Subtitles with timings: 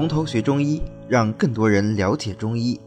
[0.00, 2.80] 从头学中医，让更多人了解中医。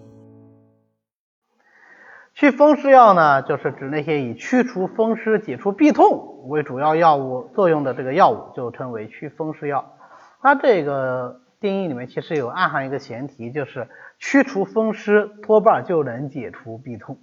[2.33, 9.93] 祛风湿药呢，就是指那些以祛除风湿、解除痹痛为主要药物作用的这个药物，就称为祛风湿药。
[10.41, 17.19] 它这个定义里面其实有暗含一个前提，就是祛除风湿多半就能解除痹痛，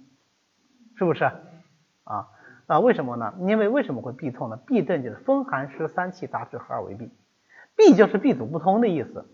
[0.97, 1.25] 是不是
[2.05, 2.29] 啊？
[2.65, 3.33] 那为什么呢？
[3.41, 4.57] 因为为什么会痹痛呢？
[4.65, 7.09] 痹症就是风寒湿三气杂质合二为痹，
[7.75, 9.25] 痹就是闭阻不通的意思。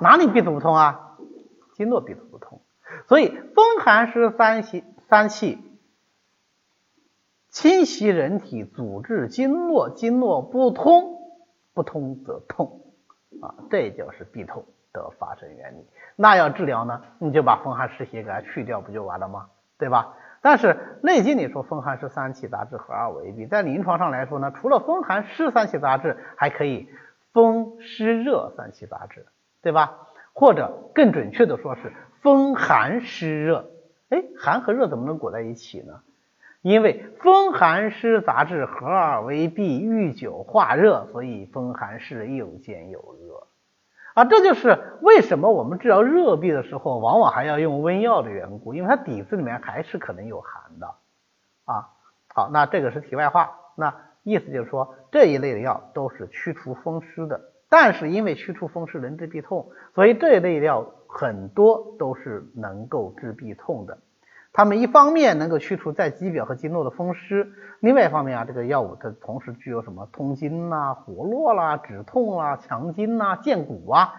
[0.00, 1.16] 哪里闭阻不通啊？
[1.74, 2.60] 经络闭阻不通。
[3.06, 5.58] 所以风寒湿三气三气
[7.48, 11.18] 侵袭人体，阻滞经络，经络不通，
[11.74, 12.80] 不通则痛
[13.40, 15.86] 啊，这就是痹痛的发生原理。
[16.16, 19.48] 那要治疗呢，你就把风寒湿邪给它去掉，不就完了吗？
[19.78, 20.14] 对吧？
[20.42, 20.68] 但是
[21.02, 26.88] 《内经》里说风寒湿三气杂质合二为一，在临床上来说呢，除了风寒湿三气杂质，还可以
[27.32, 29.26] 风湿热三气杂质，
[29.62, 30.08] 对吧？
[30.32, 33.70] 或者更准确的说是风寒湿热。
[34.08, 36.00] 哎，寒和热怎么能裹在一起呢？
[36.62, 43.46] 因为风寒湿杂质合二为痹，遇久化热，所以风寒湿又兼有热。
[44.14, 50.94] 啊，这就是为什么我们治疗热痹的时候，往往还要用温药的缘故，因为它底子里面还是可能有寒的
[51.64, 51.88] 啊。
[52.34, 63.96] 好，那这个是题外话，那意思就是说这一类的药都是祛除风湿的，但是因为祛除风湿能治痹痛，所以这一类药很多都是能够治痹痛的。
[64.52, 74.12] 它们一方面能够驱除在肌表和经络的风湿，另外一方面啊，这个药物它同时具有什么通经呐、活络啦、止痛啦、强筋呐、健骨啊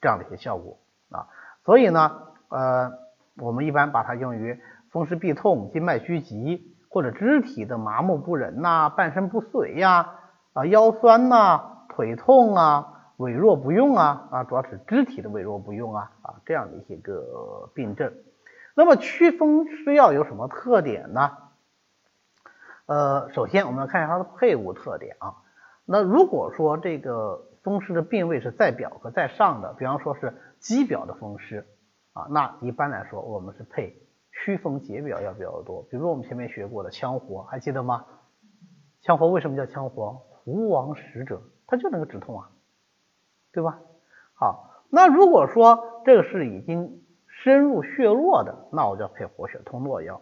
[0.00, 0.78] 这样的一些效果
[1.10, 1.26] 啊。
[1.64, 2.12] 所以呢，
[2.48, 2.92] 呃，
[3.40, 4.60] 我们一般把它用于
[4.92, 10.14] 风湿痹痛、经脉拘急或者肢体的麻木不仁呐、半身不遂呀、
[10.52, 12.91] 啊腰酸呐、腿痛啊、
[13.22, 18.12] 痿弱不用啊啊，主要是肢体的痿弱不用啊啊这样的一些个病症。
[18.74, 21.30] 那么祛风湿药有什么特点呢？
[22.86, 25.36] 呃，首先我们来看一下它的配伍特点啊。
[25.84, 31.66] 那如果说这个风湿的病位是在表和在上的，比方说是肌表的风湿
[32.12, 33.96] 啊，那一般来说我们是配
[34.32, 35.82] 祛风解表药比较多。
[35.90, 38.04] 比如我们前面学过的羌活，还记得吗？
[39.02, 40.12] 羌活为什么叫羌活？
[40.44, 42.50] 胡王使者，它就能够止痛啊，
[43.52, 43.78] 对吧？
[44.34, 50.20] 好，那如果说这个是已经深入血络的，那我就要配活血通络药。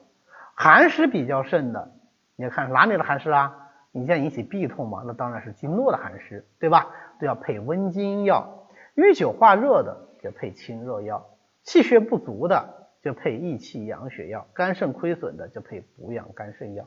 [0.55, 1.93] 寒湿比较盛的，
[2.37, 3.71] 你要看哪里的寒湿啊？
[3.93, 6.89] 你像引起痹痛嘛，那当然是经络的寒湿，对吧？
[7.19, 8.69] 都要配温经药。
[8.95, 11.31] 瘀久化热的就配清热药，
[11.63, 16.85] 气血不足的就配益气养血药，肝肾亏损的就配补养肝肾药。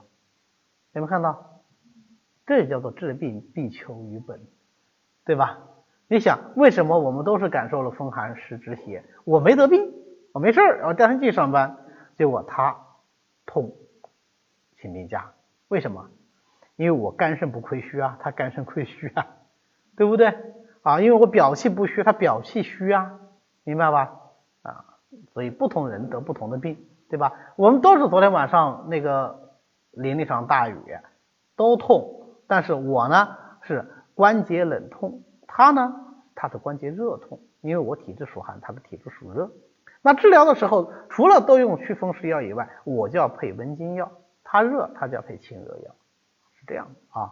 [0.93, 1.61] 有没有看到？
[2.45, 4.41] 这叫做治病必求于本，
[5.25, 5.59] 对吧？
[6.13, 9.91] 你想为什么我们都是感受了风寒湿之邪，我没得病？
[10.31, 11.75] 我没事儿，我第二天继续上班，
[12.15, 12.77] 结果他
[13.47, 13.73] 痛
[14.77, 15.31] 请病假，
[15.69, 16.11] 为什么？
[16.75, 19.25] 因为我肝肾不亏虚啊，他肝肾亏虚啊，
[19.97, 20.37] 对不对？
[20.83, 23.19] 啊，因为我表气不虚，他表气虚啊，
[23.63, 24.13] 明白吧？
[24.61, 24.85] 啊，
[25.33, 26.77] 所以不同人得不同的病，
[27.09, 27.33] 对吧？
[27.55, 29.49] 我们都是昨天晚上那个
[29.89, 30.77] 淋了一场大雨，
[31.55, 36.01] 都痛，但是我呢是关节冷痛，他呢
[36.43, 39.49] 他的关节热痛，因为我体质属寒，他的体质属热。
[40.01, 44.11] 那治疗的时候，除了都用祛风湿药以外，我就要配温经药。
[44.43, 45.95] 它热，它就要配清热药，
[46.59, 47.31] 是这样的啊。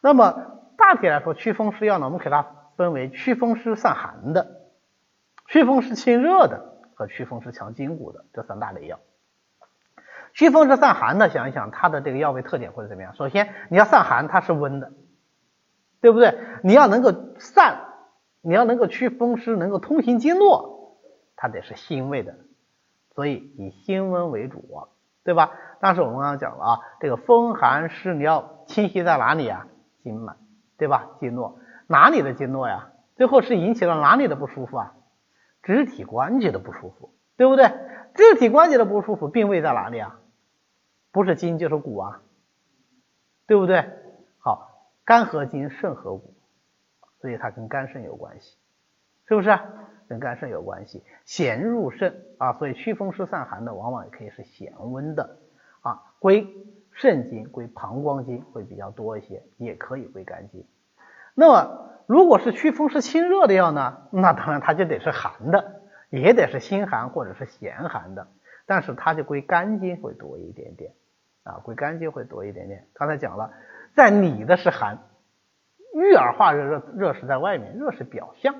[0.00, 2.44] 那么大体来说，祛风湿药呢，我们给它
[2.76, 4.62] 分为祛风湿散寒的、
[5.46, 8.98] 祛风湿清热的和祛风湿强筋骨的这三大类药。
[10.34, 13.14] 祛风湿散寒的，想一想它的这个药味特点会怎么样？
[13.14, 14.90] 首先，你要散寒，它是温的，
[16.00, 16.36] 对不对？
[16.64, 17.89] 你要能够散，
[18.42, 20.98] 你要能够祛风湿，能够通行经络。
[21.36, 22.36] 它得是辛味的，
[23.14, 24.62] 所以以辛温为主，
[25.24, 25.52] 对吧？
[25.80, 29.66] 但是我们刚刚讲了啊，这个风寒湿你要侵袭在哪里啊？
[30.02, 30.34] 经脉，
[30.76, 31.10] 对吧？
[31.18, 32.92] 经络哪里的经络呀？
[33.16, 34.94] 最后是引起了哪里的不舒服啊？
[35.62, 37.70] 肢体关节的不舒服，对不对？
[38.14, 40.18] 肢体关节的不舒服，病位在哪里啊？
[41.12, 42.20] 不是筋就是骨啊，
[43.46, 43.88] 对不对？
[44.38, 44.68] 好，
[45.04, 46.34] 肝和筋，肾和骨，
[47.20, 48.56] 所以它跟肝肾有关系，
[49.28, 49.58] 是不是？
[50.08, 55.38] 跟肝肾有关系，咸入肾啊，所以祛风湿散寒的往往也可以是咸温的
[55.82, 56.48] 啊，归
[56.90, 60.66] 肾经、归膀胱经会比较多一些，也可以归肝经。
[61.34, 68.26] 那么如果是祛风湿清热的药呢，那当然它就得是寒的，也得是辛寒或者是咸寒的，
[68.66, 70.92] 但是它就归肝经会多一点点
[71.44, 72.84] 啊，归肝经会多一点点。
[72.94, 73.52] 刚才讲了，
[73.94, 74.98] 在里的是寒，
[75.94, 78.54] 郁而化热，热热是在外面，热是表象，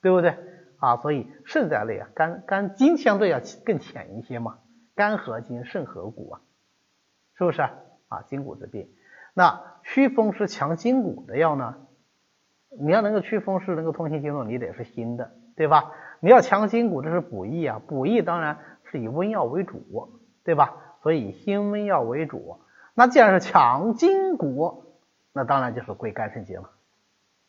[0.00, 0.36] 对不对？
[0.78, 4.58] 啊，所以肾在内啊，肝肝经相对要更浅一些嘛，
[4.94, 6.40] 肝合筋，肾合骨啊，
[7.36, 8.22] 是不是啊？
[8.26, 8.88] 筋骨之病，
[9.34, 11.74] 那祛风湿强筋骨的药呢？
[12.80, 15.92] 你要能够祛风湿，能够通行经络，你得是辛的，对吧？
[16.20, 20.76] 你要强筋骨，这是补益啊，补益当然是以温药为主，对吧？
[21.02, 22.60] 所以以辛温药为主。
[22.94, 24.89] 那既然是强筋骨，
[25.32, 26.70] 那当然就是归肝肾经了，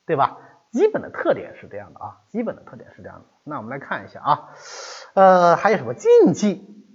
[0.06, 0.38] 对吧？
[0.72, 3.26] 基本的特点是这样的啊，基本的特点是这样的。
[3.44, 4.50] 那我们来看一下啊，
[5.16, 6.86] 呃，还有什么禁忌？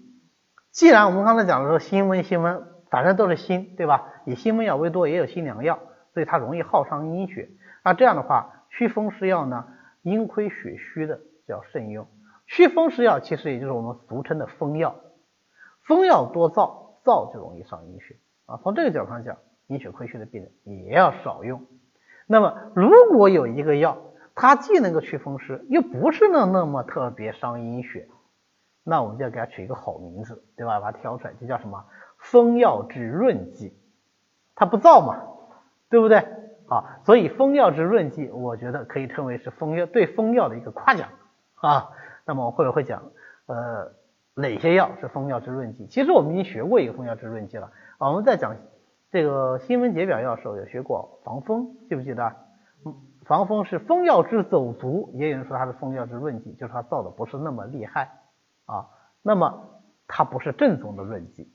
[0.70, 4.12] 既然我们刚才讲的说辛温辛温，反正都是辛，对吧？
[4.24, 5.78] 以辛温药为多，也有辛凉药，
[6.14, 7.50] 所以它容易耗伤阴血。
[7.84, 9.66] 那这样的话，祛风湿药呢，
[10.00, 12.08] 阴亏血虚的要慎用。
[12.46, 14.96] 祛风湿药其实也就是我们俗称的风药，
[15.82, 18.16] 风药多燥，燥就容易伤阴血
[18.46, 18.58] 啊。
[18.62, 19.36] 从这个角度上讲，
[19.66, 21.64] 阴血亏虚的病人也要少用。
[22.26, 23.98] 那么，如果有一个药，
[24.34, 28.08] 它既能够祛风湿，又不是那那么特别伤阴血，
[28.82, 30.80] 那我们就要给它取一个好名字，对吧？
[30.80, 31.84] 把它挑出来，就叫什么？
[32.18, 33.76] 风药之润剂，
[34.54, 35.22] 它不燥嘛，
[35.88, 36.18] 对不对？
[36.68, 41.08] 啊，所以风药之润剂，我觉得可以称为是风药对风药的一个夸奖
[41.54, 41.90] 啊。
[42.24, 43.04] 那么我会不会讲，
[43.46, 43.92] 呃，
[44.34, 45.86] 哪些药是风药之润剂？
[45.86, 48.56] 其实我们已经学过一个风药之润剂了，我们在讲。
[49.10, 52.34] 这个新闻解表药时候有学过防风，记不记得？
[53.24, 58.20] 防风是风药之走足，也有人说它是风药之润剂，就是它造的不是那么厉害
[58.66, 58.88] 啊。
[59.22, 61.52] 那么它不是正宗的润剂，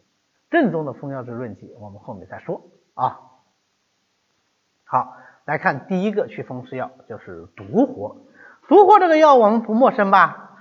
[0.49, 2.61] 正宗的风药之润剂我们后面再说
[2.93, 3.21] 啊。
[4.83, 5.15] 好，
[5.45, 8.17] 来看第一个祛风湿药，就是独活。
[8.67, 10.57] 独活这个药我们不陌生吧？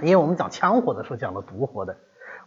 [0.00, 1.98] 因为我们讲羌活的时候讲了独活的，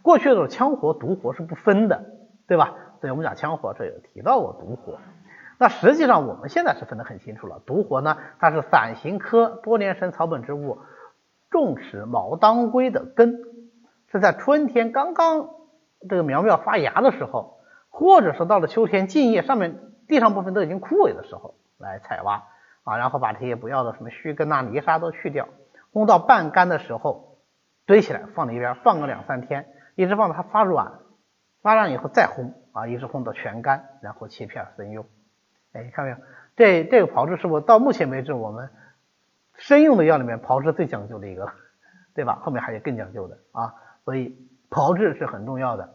[0.02, 2.19] 过去的时候羌活、独活是不分的。
[2.50, 2.74] 对吧？
[3.00, 4.98] 所以我们讲羌活，这有提到过独活。
[5.56, 7.62] 那实际上我们现在是分得很清楚了。
[7.64, 10.80] 独活呢，它是伞形科多年生草本植物
[11.48, 13.38] 重齿毛当归的根，
[14.10, 15.48] 是在春天刚刚
[16.08, 22.42] 这个苗苗发芽的时候，或者是到了秋天茎叶上面地上部分都已经枯萎的时候来采挖
[22.82, 25.46] 啊，然后把这些不要的什么须根呐、泥沙都去掉，
[25.92, 27.38] 烘到半干的时候
[27.86, 30.94] 堆起来放在一边，放个两三天，一直放到它发软。
[31.62, 35.06] 发软以后再烘啊，一直烘到全干，然后切片生用。
[35.72, 36.16] 哎，看没有？
[36.56, 38.70] 这这个炮制是我到目前为止我们
[39.56, 41.50] 生用的药里面炮制最讲究的一个，
[42.14, 42.40] 对吧？
[42.42, 43.74] 后面还有更讲究的啊，
[44.04, 44.36] 所以
[44.68, 45.94] 炮制是很重要的。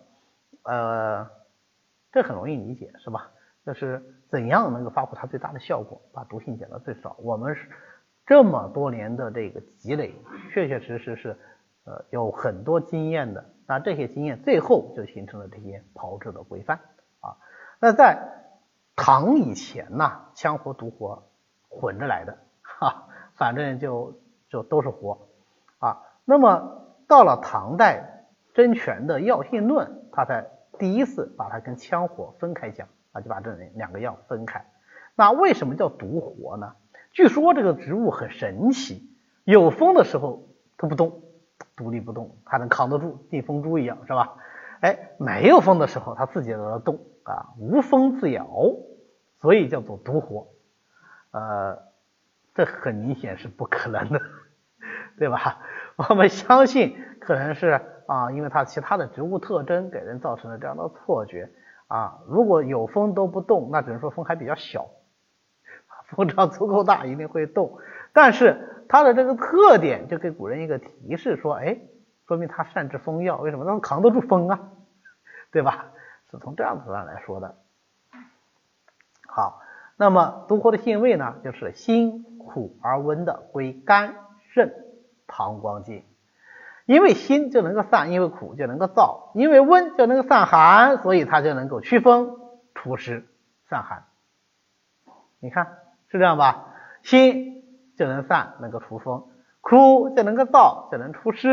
[0.63, 1.29] 呃，
[2.11, 3.31] 这很容易理解是吧？
[3.65, 7.15] 就是怎样能够发挥它最大的效果，把毒性减到最少。
[7.19, 7.69] 我们是
[8.27, 10.13] 这么多年的这个积累，
[10.53, 11.37] 确确实实是
[11.85, 13.43] 呃有很多经验的。
[13.67, 16.79] 那这些经验最后就形成了这些炮制的规范
[17.19, 17.37] 啊。
[17.79, 18.19] 那在
[18.95, 21.23] 唐以前呢，羌活、独活
[21.69, 24.19] 混着来的哈，反正就
[24.49, 25.27] 就都是活
[25.79, 26.01] 啊。
[26.23, 30.47] 那么到了唐代，真权的《药性论》，他才
[30.79, 34.65] 第一次把它跟羌活分开讲啊，就把这两个药分开。
[35.15, 36.75] 那为什么叫独活呢？
[37.11, 39.09] 据说这个植物很神奇，
[39.43, 40.47] 有风的时候
[40.77, 41.21] 它不动。
[41.75, 44.35] 独立不动，它能扛得住，地风珠一样，是吧？
[44.81, 48.47] 哎，没有风的时候，它自己在那动啊，无风自摇，
[49.41, 50.47] 所以叫做独活。
[51.31, 51.77] 呃，
[52.53, 54.21] 这很明显是不可能的，
[55.19, 55.59] 对吧？
[56.09, 61.49] 我们相信可能是啊，因为它其他的植物特征给人造成了这样的错觉
[61.87, 62.19] 啊。
[62.27, 64.87] 如果有风都不动，那只能说风还比较小，
[66.09, 67.79] 风只要足够大，一定会动。
[68.13, 71.77] 但是它的这个特点就给古人一个提示，说，哎，
[72.27, 73.65] 说明它善治风药，为什么？
[73.65, 74.59] 能扛得住风啊，
[75.51, 75.87] 对吧？
[76.31, 77.55] 是从这样子上来说的。
[79.27, 79.61] 好，
[79.97, 84.15] 那么独活的性味呢，就是辛苦而温的，归肝
[84.53, 84.73] 肾
[85.25, 86.03] 膀胱经。
[86.85, 92.39] 因为辛就能够散，因为苦就能够燥，因为温就能够散寒，所以它就能够祛风
[92.75, 93.25] 除湿
[93.67, 94.05] 散寒。
[95.39, 96.67] 你看是这样吧？
[97.01, 97.64] 辛。
[97.97, 99.29] 就能散，能够除风；
[99.61, 101.49] 枯就能够燥，就能除湿；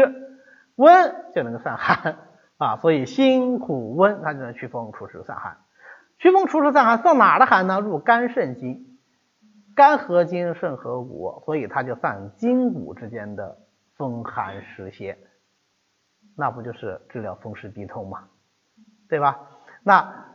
[0.77, 2.19] 温就能够散寒
[2.59, 2.77] 啊。
[2.77, 5.59] 所以辛苦温，它就能祛风除湿散寒。
[6.19, 7.81] 祛风除湿散寒，散哪的寒呢？
[7.81, 8.99] 入肝肾经，
[9.75, 13.59] 肝合筋，肾合骨，所以它就散筋骨之间的
[13.97, 15.19] 风寒湿邪。
[16.37, 18.29] 那不就是治疗风湿痹痛吗？
[19.09, 19.41] 对吧？
[19.83, 20.27] 那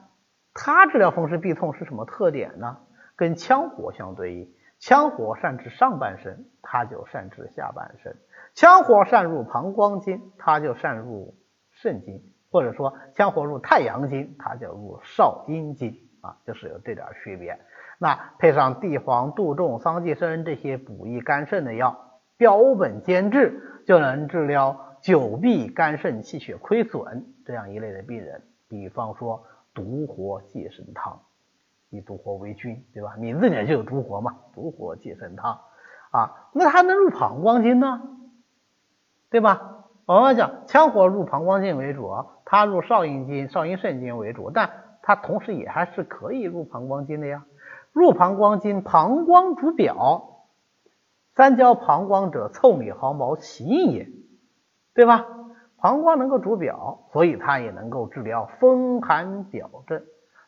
[0.54, 2.78] 它治疗风湿痹痛是什么特点呢？
[3.16, 4.54] 跟羌活相对应。
[4.79, 8.13] 羌活善治上半身，它就善治下半身；
[8.55, 11.36] 羌活善入膀胱经，它就善入
[11.72, 17.60] 肾经；或者说羌活入太阳经，它就入少阴经啊，就是有这点区别。
[18.00, 28.43] 那配上地黄、杜仲、桑寄生这些补益肝肾的药标本兼治，就能治疗久闭肝肾气血亏损这样一类的病人。
[28.69, 29.43] 比方说
[29.74, 31.19] 独活济肾汤，
[31.89, 33.15] 以独活为君，对吧？
[33.17, 35.60] 名字里面就有独活嘛，独活济肾汤
[36.12, 36.50] 啊。
[36.53, 38.01] 那它能入膀胱经呢？
[39.29, 39.86] 对吧？
[40.06, 42.10] 我们讲羌活入膀胱经为主，
[42.46, 44.70] 它入少阴经、少阴肾经为主，但
[45.01, 47.46] 它同时也还是可以入膀胱经的呀。
[47.91, 50.46] 入膀胱经，膀胱主表，
[51.36, 54.08] 三焦膀胱者，腠理毫毛其应也，
[54.94, 55.25] 对吧？
[55.77, 60.03] 膀胱能够主表，所以它也能够治疗风寒表症，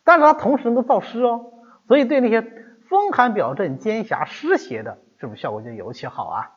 [0.10, 1.51] 但是它同时能够燥湿哦，
[1.88, 2.42] 所以对那些
[2.89, 6.51] 风寒表症、兼狭湿邪的，是不是效果就尤其好啊？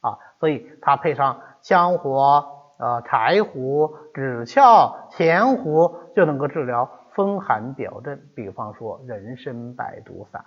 [0.00, 2.46] 啊，所以它配上羌活、
[2.78, 8.20] 呃柴胡、枳壳、前胡，就能够治疗风寒表症。
[8.36, 10.44] 比方说人参败毒散，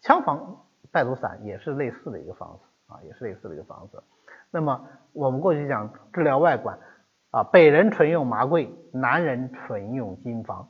[0.00, 4.02] 羌房败毒散也是类似的一个方子啊，也是类似的一个方子。
[4.50, 6.78] 那么我们过去讲治疗外感
[7.30, 10.68] 啊，北人纯用麻桂，南人纯用金方，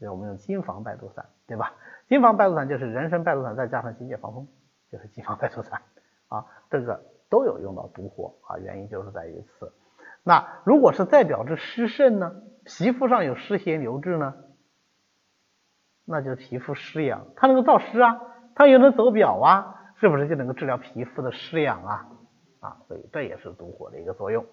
[0.00, 1.74] 就我们用金方败毒散，对吧？
[2.08, 4.46] 金方败毒散就是人参败毒散再加上金界防风，
[4.90, 5.82] 就是金方败毒散
[6.28, 9.72] 啊，这个都有用到独活啊，原因就是在于此。
[10.22, 14.34] 那如果是代表着湿肾呢，皮肤上有湿邪留滞呢，
[16.04, 18.20] 那就皮肤湿痒，它能够燥湿啊，
[18.54, 22.08] 它又能走表啊，是不是就能够治疗皮肤的湿痒啊？
[22.60, 24.46] 啊，所以这也是独活的一个作用。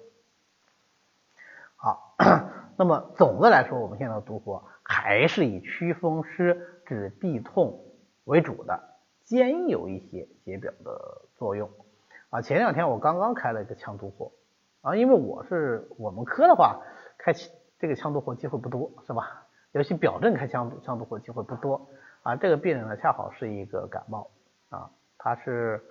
[1.76, 2.16] 好，
[2.78, 7.80] 那么总的来说，我们现在独活还是以祛风湿、止痹痛
[8.26, 8.80] 为主的，
[9.24, 11.70] 兼有一些解表的作用。
[12.30, 14.32] 啊，前两天我刚刚开了一个羌独活，
[14.82, 16.82] 啊，因为我是我们科的话，
[17.18, 17.34] 开
[17.78, 19.46] 这个羌独活机会不多，是吧？
[19.74, 21.88] 尤其表症开羌羌独活机会不多。
[22.24, 24.30] 啊，这个病人呢，恰好是一个感冒，
[24.70, 25.82] 啊，他是。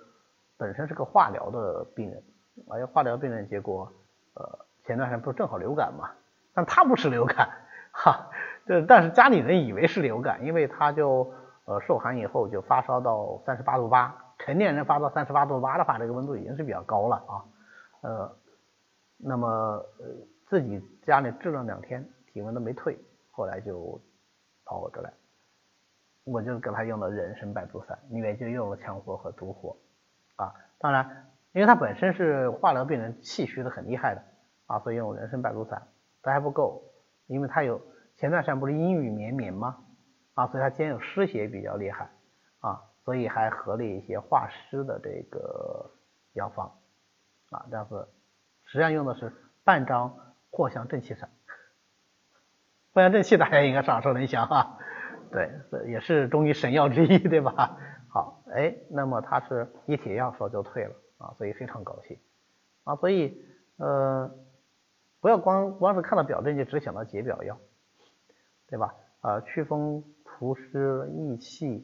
[0.57, 2.23] 本身是个化疗的病人，
[2.69, 3.91] 而且化疗病人结果，
[4.35, 6.11] 呃，前段时间不是正好流感嘛？
[6.53, 7.49] 但他不是流感，
[7.91, 8.29] 哈，
[8.65, 11.33] 这但是家里人以为是流感，因为他就
[11.65, 17.43] 呃受寒以后就发烧到三十八度八，成年人发到三十八度八的话，这个温度已经是比较高了啊，
[18.01, 18.37] 呃，
[19.17, 20.05] 那么呃
[20.47, 22.97] 自己家里治了两天，体温都没退，
[23.31, 23.99] 后来就
[24.63, 25.11] 跑我这来，
[26.23, 29.75] 我就给他用了人参败毒散，里面就用了羌活和毒活。
[30.37, 34.21] 啊，当然，因为他本身是化疗病人，气虚的很厉害的
[34.67, 35.81] 啊，所以用人参败毒散，
[36.23, 36.83] 这还不够，
[37.27, 37.81] 因为他有
[38.17, 39.77] 前段时间不是阴雨绵绵吗？
[40.33, 42.09] 啊，所以他兼有湿邪比较厉害
[42.59, 45.89] 啊，所以还合了一些化湿的这个
[46.33, 46.67] 药方
[47.51, 48.07] 啊，这样子
[48.65, 49.31] 实际上用的是
[49.63, 50.13] 半张
[50.51, 51.29] 藿香正气散，
[52.93, 54.77] 藿香正气大家应该耳熟能详啊，
[55.31, 55.49] 对，
[55.87, 57.77] 也是中医神药之一，对吧？
[58.09, 62.17] 好，哎，那么它是一帖药说就退了啊，所以非常高兴
[62.83, 63.41] 啊，所以
[63.77, 64.29] 呃，
[65.25, 67.57] 不要光光是看到表症就只想到解表药，
[68.69, 68.93] 对吧？
[69.21, 71.83] 啊，祛风除湿益气、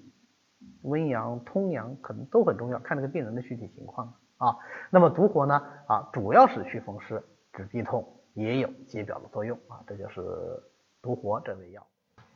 [0.84, 4.58] 温阳通阳可能都很重要，看这个病人的具体情况啊。
[4.92, 10.22] 那么独活呢啊，主要是祛风湿、止痹痛，也有解表的作用啊，这就是
[11.02, 11.88] 独活这味药。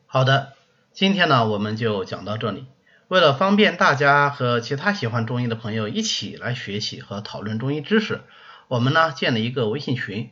[0.07, 0.53] 好的，
[0.91, 2.65] 今天呢我们就讲到这里。
[3.09, 8.21] 为了方便大家和其他喜欢中医的朋友一起来学习和讨论中医知识，
[8.69, 10.31] 我们呢建了一个微信群，